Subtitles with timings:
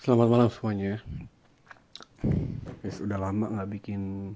[0.00, 0.96] Selamat malam semuanya.
[2.80, 4.32] Guys, udah lama nggak bikin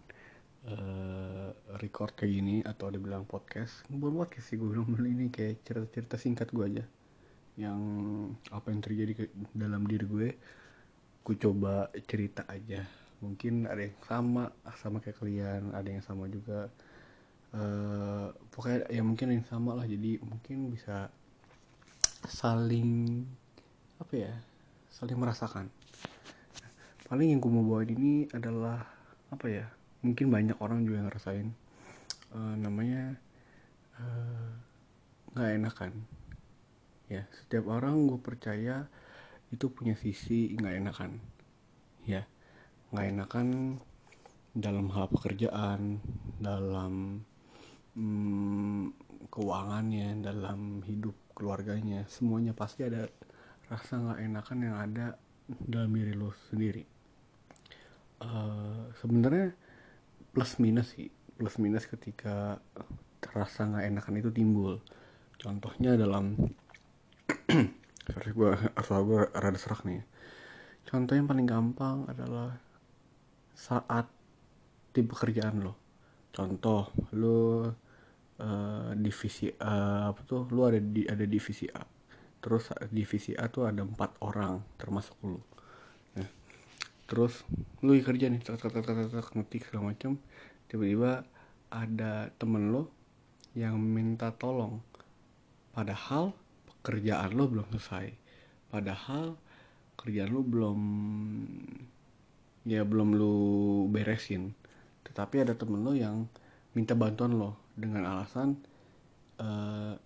[0.68, 1.48] uh,
[1.80, 3.80] record kayak gini atau dibilang podcast.
[3.88, 6.84] Bukan podcast sih gue bilang ini kayak cerita-cerita singkat gue aja.
[7.56, 7.80] Yang
[8.52, 9.24] apa yang terjadi ke
[9.56, 10.28] dalam diri gue,
[11.24, 12.84] gue coba cerita aja.
[13.24, 16.68] Mungkin ada yang sama, sama kayak kalian, ada yang sama juga.
[17.56, 19.88] Uh, pokoknya ya mungkin yang sama lah.
[19.88, 21.08] Jadi mungkin bisa
[22.28, 23.24] saling
[23.96, 24.36] apa ya
[24.94, 25.66] saling merasakan.
[27.10, 28.86] Paling yang gue mau bawain ini adalah
[29.34, 29.66] apa ya
[30.06, 31.48] mungkin banyak orang juga yang ngerasain.
[32.34, 33.18] Uh, namanya
[33.98, 34.50] eh,
[35.34, 35.92] nggak uh, enakan.
[37.10, 38.86] Ya setiap orang gue percaya
[39.50, 41.18] itu punya sisi nggak enakan.
[42.06, 42.22] Ya
[42.94, 43.48] nggak enakan
[44.54, 45.98] dalam hal pekerjaan
[46.38, 47.26] dalam
[47.98, 48.94] hmm,
[49.34, 53.10] keuangannya dalam hidup keluarganya semuanya pasti ada
[53.74, 55.06] rasa nggak enakan yang ada
[55.50, 56.86] dalam diri lo sendiri?
[58.22, 59.50] Uh, sebenarnya
[60.30, 61.10] plus minus sih.
[61.34, 62.62] Plus minus ketika
[63.34, 64.78] rasa nggak enakan itu timbul.
[65.42, 66.38] Contohnya dalam
[68.14, 70.06] sorry gue asal gue rada serak nih.
[70.86, 72.54] Contoh yang paling gampang adalah
[73.58, 74.06] saat
[74.94, 75.74] di pekerjaan lo.
[76.30, 77.66] Contoh lo
[78.38, 80.46] uh, divisi uh, apa tuh?
[80.54, 81.93] Lo ada di ada divisi A
[82.44, 85.40] terus divisi A tuh ada empat orang termasuk lu.
[86.12, 86.28] Nah,
[87.08, 87.40] terus
[87.80, 90.20] lu kerja nih tak tak tak tak tak ngetik segala macam
[90.68, 91.24] tiba-tiba
[91.72, 92.92] ada temen lo
[93.56, 94.84] yang minta tolong.
[95.72, 96.36] Padahal
[96.68, 98.12] pekerjaan lo belum selesai.
[98.68, 99.40] Padahal
[99.96, 100.80] kerjaan lo belum
[102.68, 103.36] ya belum lu
[103.88, 104.52] beresin.
[105.08, 106.28] Tetapi ada temen lo yang
[106.76, 108.60] minta bantuan lo dengan alasan
[109.40, 109.96] uh,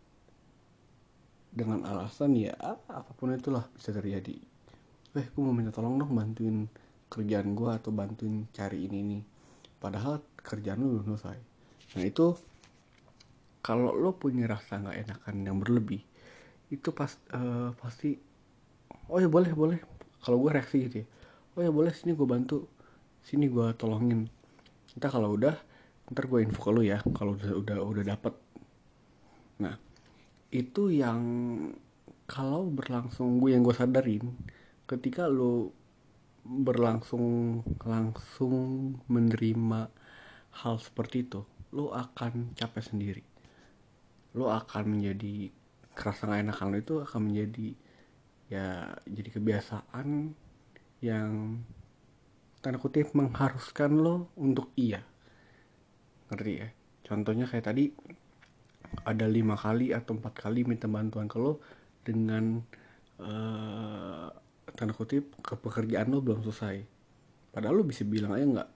[1.49, 4.37] dengan alasan ya apa pun itulah bisa terjadi.
[5.17, 6.69] Eh gue mau minta tolong dong bantuin
[7.09, 9.23] kerjaan gue atau bantuin cari ini nih.
[9.81, 11.39] Padahal kerjaan lu belum selesai.
[11.97, 12.37] Nah itu
[13.65, 16.01] kalau lo punya rasa nggak enakan yang berlebih
[16.69, 18.17] itu pas uh, pasti
[19.09, 19.79] oh ya boleh boleh.
[20.19, 21.07] Kalau gue reaksi gitu ya
[21.59, 22.71] oh ya boleh sini gue bantu
[23.27, 24.31] sini gue tolongin.
[24.95, 25.57] Entah kalau udah
[26.09, 28.35] ntar gue info ke lo ya kalau udah udah udah dapet.
[29.59, 29.88] Nah
[30.49, 31.21] itu yang
[32.29, 34.33] kalau berlangsung gue yang gue sadarin
[34.89, 35.73] ketika lo
[36.49, 39.93] berlangsung langsung menerima
[40.65, 41.45] hal seperti itu
[41.77, 43.25] lo akan capek sendiri.
[44.33, 45.53] Lo akan menjadi
[45.93, 47.69] kerasa gak enakan lo itu akan menjadi
[48.49, 50.33] ya jadi kebiasaan
[51.05, 51.61] yang
[52.65, 55.05] tanda kutip mengharuskan lo untuk iya.
[56.33, 56.69] Ngerti ya?
[57.05, 57.93] Contohnya kayak tadi
[59.05, 61.63] ada lima kali atau empat kali minta bantuan ke lo
[62.03, 62.63] dengan
[63.21, 64.29] uh,
[64.75, 66.83] tanda kutip ke pekerjaan lo belum selesai.
[67.53, 68.69] Padahal lo bisa bilang aja nggak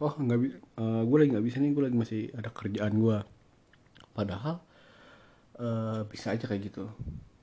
[0.00, 0.48] oh nggak uh,
[0.80, 3.18] eh, gue lagi nggak bisa nih gue lagi masih ada kerjaan gue
[4.16, 4.64] padahal
[5.60, 6.88] uh, bisa aja kayak gitu.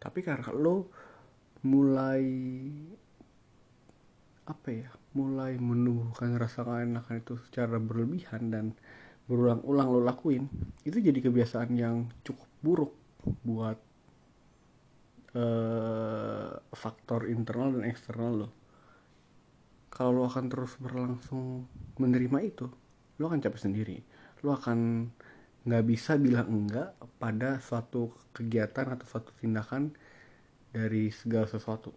[0.01, 0.89] Tapi karena lo
[1.66, 2.25] mulai
[4.45, 8.66] apa ya mulai menumbuhkan rasa enakan itu secara berlebihan dan
[9.25, 10.46] berulang-ulang lo lakuin
[10.86, 12.94] itu jadi kebiasaan yang cukup buruk
[13.41, 13.78] buat
[15.34, 18.50] uh, faktor internal dan eksternal lo.
[19.90, 21.66] Kalau lo akan terus berlangsung
[21.97, 22.69] menerima itu
[23.18, 23.97] lo akan capek sendiri.
[24.46, 25.09] Lo akan
[25.66, 29.90] nggak bisa bilang enggak pada suatu kegiatan atau suatu tindakan
[30.69, 31.90] dari segala sesuatu.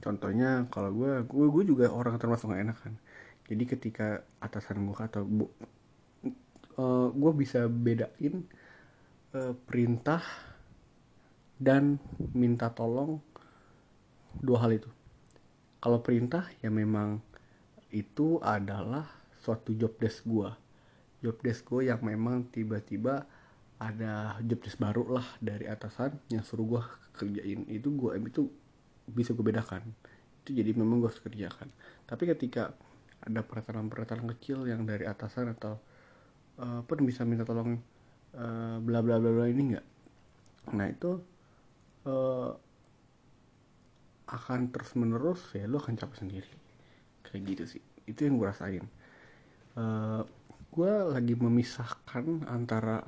[0.00, 2.94] Contohnya kalau gue gue juga orang termasuk gak enak kan
[3.46, 4.06] jadi ketika
[4.42, 5.22] atasan gue atau
[6.76, 8.44] uh, eh, gue bisa bedain
[9.34, 10.22] uh, perintah
[11.56, 11.96] dan
[12.36, 13.20] minta tolong
[14.40, 14.90] dua hal itu.
[15.80, 17.20] Kalau perintah ya memang
[17.92, 19.08] itu adalah
[19.40, 20.50] suatu job desk gue
[21.26, 23.24] job desk gue yang memang tiba-tiba
[23.82, 26.82] ada job desk baru lah dari atasan yang suruh gue
[27.16, 27.66] kerjain.
[27.68, 28.48] Itu gue itu
[29.10, 29.84] bisa gue bedakan.
[30.44, 31.68] Itu jadi memang gue harus kerjakan.
[32.06, 32.72] Tapi ketika
[33.20, 35.82] ada peraturan-peraturan kecil yang dari atasan atau
[36.60, 37.78] uh, pun bisa minta tolong
[38.36, 39.86] uh, bla bla bla bla ini enggak
[40.66, 41.22] nah itu
[42.06, 42.50] uh,
[44.26, 46.52] akan terus menerus ya lo akan capek sendiri.
[47.22, 47.82] Kayak gitu sih.
[48.06, 48.84] Itu yang gue rasain.
[49.78, 50.26] Uh,
[50.74, 53.06] gue lagi memisahkan antara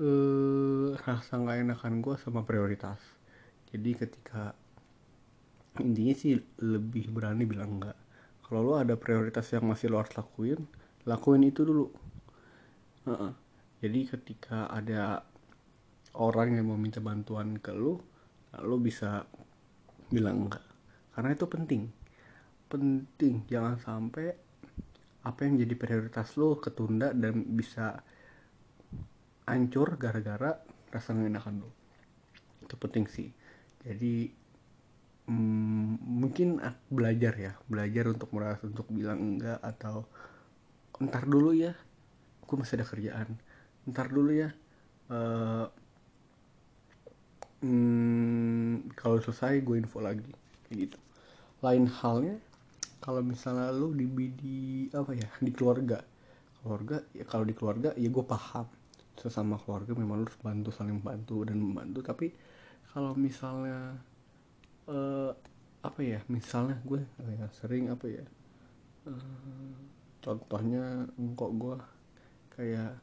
[0.00, 3.00] uh, rasa nggak enakan gue sama prioritas.
[3.68, 4.56] Jadi ketika
[5.82, 7.98] intinya sih lebih berani bilang enggak
[8.46, 10.62] kalau lo ada prioritas yang masih lo harus lakuin
[11.02, 11.90] lakuin itu dulu
[13.08, 13.32] uh-uh.
[13.80, 15.24] jadi ketika ada
[16.14, 17.98] orang yang mau minta bantuan ke lu
[18.62, 19.26] lu bisa
[20.14, 20.62] bilang enggak.
[21.10, 21.82] Karena itu penting.
[22.70, 24.30] Penting jangan sampai
[25.24, 27.98] apa yang jadi prioritas lo ketunda dan bisa
[29.48, 30.60] hancur gara-gara
[30.92, 31.70] rasa enakan lo
[32.64, 33.28] itu penting sih.
[33.84, 34.30] Jadi
[35.28, 37.52] hmm, mungkin belajar ya.
[37.66, 40.06] Belajar untuk merasa untuk bilang enggak atau
[41.02, 41.74] ntar dulu ya
[42.44, 43.28] gue masih ada kerjaan.
[43.88, 44.50] Ntar dulu ya.
[45.08, 45.66] Uh,
[47.64, 50.32] hmm, kalau selesai gue info lagi.
[50.68, 50.98] Kayak gitu.
[51.64, 52.36] Lain halnya
[53.00, 54.58] kalau misalnya lu di, di
[54.92, 56.00] apa ya di keluarga.
[56.60, 58.68] Keluarga ya kalau di keluarga ya gue paham.
[59.14, 62.00] Sesama keluarga memang lu harus bantu saling bantu dan membantu.
[62.04, 62.32] Tapi
[62.92, 63.98] kalau misalnya
[64.88, 65.32] uh,
[65.84, 68.24] apa ya misalnya gue ya, sering apa ya
[69.04, 69.76] uh,
[70.24, 71.04] contohnya
[71.36, 71.76] kok gue
[72.54, 72.98] kayak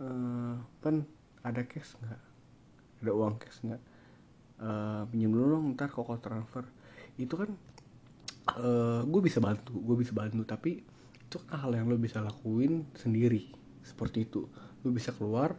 [0.00, 1.04] uh, kan
[1.44, 2.20] ada cash nggak?
[3.04, 3.82] Ada uang cash nggak?
[4.60, 6.64] Uh, pinjam dulu dong ntar kok transfer.
[7.16, 7.50] Itu kan
[8.60, 10.84] uh, gue bisa bantu gue bisa bantu tapi
[11.30, 13.48] itu kan hal yang lo bisa lakuin sendiri
[13.84, 14.44] seperti itu.
[14.84, 15.56] Lo bisa keluar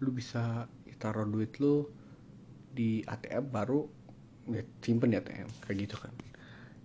[0.00, 0.64] lo bisa
[1.00, 1.88] taruh duit lo
[2.70, 3.82] di ATM baru
[4.52, 6.14] ya, simpen di ATM kayak gitu kan.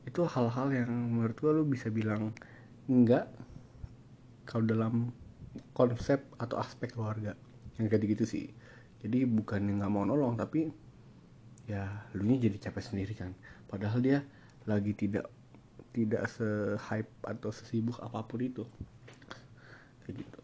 [0.08, 2.36] Itu hal-hal yang menurut gue lo bisa bilang
[2.88, 3.32] enggak
[4.46, 5.10] kalau dalam
[5.76, 7.36] konsep atau aspek keluarga.
[7.80, 8.46] Yang kayak gitu sih.
[9.06, 10.72] Jadi bukan nggak mau nolong tapi
[11.66, 13.32] ya lu nya jadi capek sendiri kan.
[13.70, 14.20] Padahal dia
[14.66, 15.30] lagi tidak
[15.96, 18.64] tidak se-hype atau sesibuk apa pun itu.
[20.04, 20.42] Kayak gitu.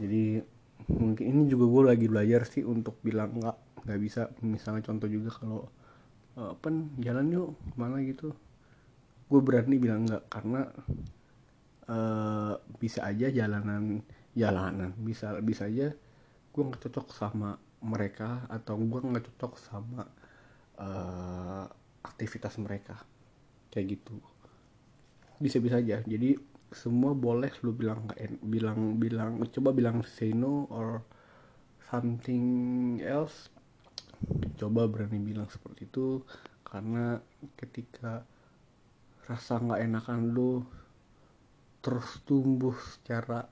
[0.00, 0.24] Jadi
[0.90, 4.28] mungkin ini juga gue lagi belajar sih untuk bilang nggak nggak bisa.
[4.44, 5.68] Misalnya contoh juga kalau
[6.36, 8.32] uh, pen jalan yuk mana gitu.
[9.30, 10.66] Gue berani bilang nggak karena
[11.90, 14.06] uh, bisa aja jalanan
[14.38, 14.94] jalanan.
[15.02, 15.90] Bisa bisa aja
[16.50, 20.06] gue nggak cocok sama mereka atau gue nggak cocok sama
[20.78, 21.66] uh,
[22.06, 22.96] aktivitas mereka.
[23.74, 24.16] Kayak gitu.
[25.42, 26.00] Bisa-bisa aja.
[26.06, 26.38] Jadi
[26.70, 28.06] semua boleh lu bilang
[28.46, 31.02] bilang bilang coba bilang say no or
[31.90, 33.50] something else.
[34.60, 36.22] Coba berani bilang seperti itu
[36.60, 37.18] karena
[37.58, 38.22] ketika
[39.26, 40.62] rasa nggak enakan lu
[41.80, 43.48] terus tumbuh secara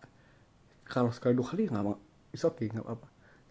[0.84, 1.96] kalau sekali dua kali nggak mau
[2.32, 3.08] is okay, nggak apa-apa.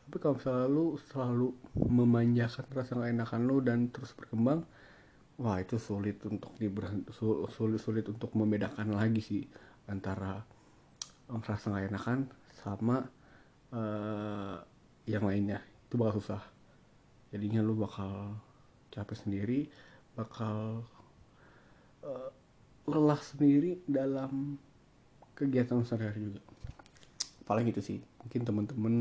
[0.07, 4.63] Tapi kalau misalnya lu selalu memanjakan rasa nggak enakan lu dan terus berkembang
[5.37, 9.43] wah itu sulit untuk diberhenti sulit sulit untuk membedakan lagi sih
[9.85, 10.41] antara
[11.27, 12.19] rasa nggak enakan
[12.63, 13.03] sama
[13.73, 14.57] uh,
[15.05, 15.59] yang lainnya.
[15.89, 16.41] Itu bakal susah.
[17.33, 18.39] Jadinya lu bakal
[18.97, 19.59] capek sendiri
[20.17, 20.81] bakal
[22.01, 22.29] uh,
[22.89, 24.57] lelah sendiri dalam
[25.37, 26.41] kegiatan sehari-hari juga.
[27.45, 28.93] Paling itu sih mungkin teman-teman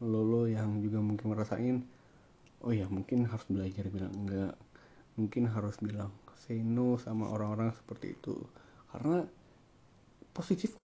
[0.00, 1.84] lo lo yang juga mungkin ngerasain
[2.64, 4.56] oh ya mungkin harus belajar bilang enggak.
[5.20, 6.10] Mungkin harus bilang
[6.40, 8.40] say no sama orang-orang seperti itu.
[8.88, 9.28] Karena
[10.32, 10.80] positif.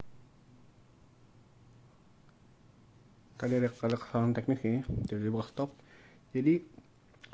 [3.37, 4.81] Tadi ada ada kesalahan teknis ya
[5.12, 5.70] jadi bakal stop.
[6.32, 6.64] Jadi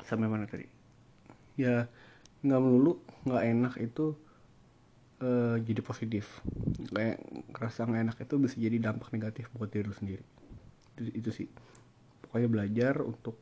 [0.03, 0.67] sampai mana tadi?
[1.55, 1.87] Ya
[2.43, 4.19] nggak melulu nggak enak itu
[5.23, 6.43] uh, jadi positif.
[6.91, 7.23] Kayak
[7.55, 10.23] rasa nggak enak itu bisa jadi dampak negatif buat diri lu sendiri.
[10.99, 11.47] Itu, itu sih.
[12.27, 13.39] Pokoknya belajar untuk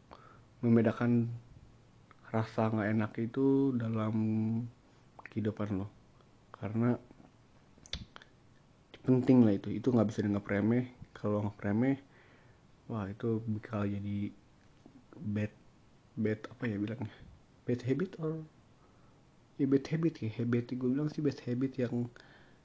[0.62, 1.34] membedakan
[2.30, 4.16] rasa nggak enak itu dalam
[5.26, 5.90] kehidupan lo.
[6.54, 6.94] Karena
[9.02, 9.74] penting lah itu.
[9.74, 10.86] Itu nggak bisa dianggap remeh.
[11.18, 11.98] Kalau nggak remeh
[12.92, 14.36] wah itu bakal jadi
[15.16, 15.56] bad
[16.20, 17.16] bad apa ya bilangnya?
[17.64, 18.44] Bad habit or
[19.62, 20.30] ya bad habit ya.
[20.42, 22.10] Habit gue bilang sih bad habit yang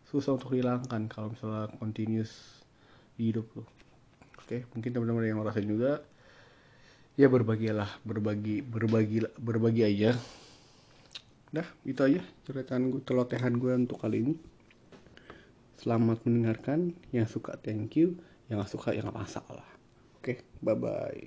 [0.09, 2.63] susah untuk dihilangkan kalau misalnya continuous
[3.19, 3.67] di hidup lo
[4.39, 6.07] oke mungkin teman-teman yang ngerasain juga
[7.17, 10.13] ya berbagilah berbagi berbagi berbagi aja.
[11.49, 14.35] Dah itu aja ceritaan gue telotehan gue untuk kali ini.
[15.81, 16.93] Selamat mendengarkan.
[17.17, 18.21] Yang suka thank you.
[18.53, 19.67] Yang gak suka ya gak masalah.
[20.21, 21.25] Oke bye bye